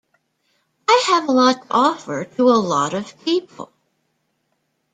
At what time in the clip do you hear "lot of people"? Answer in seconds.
2.57-3.71